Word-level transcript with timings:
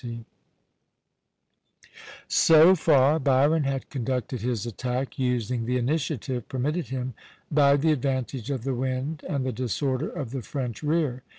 D'ESTAING 0.03 0.25
AND 1.45 1.55
BYRON 2.25 2.29
JULY 2.29 2.29
6, 2.29 2.47
1779] 2.49 2.73
So 2.73 2.75
far 2.75 3.19
Byron 3.19 3.63
had 3.65 3.89
conducted 3.91 4.41
his 4.41 4.65
attack, 4.65 5.19
using 5.19 5.65
the 5.67 5.77
initiative 5.77 6.49
permitted 6.49 6.87
him 6.87 7.13
by 7.51 7.75
the 7.77 7.91
advantage 7.91 8.49
of 8.49 8.63
the 8.63 8.73
wind 8.73 9.23
and 9.29 9.45
the 9.45 9.51
disorder 9.51 10.09
of 10.09 10.31
the 10.31 10.41
French 10.41 10.81
rear. 10.81 11.21